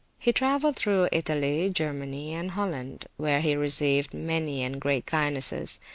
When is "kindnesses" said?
5.05-5.79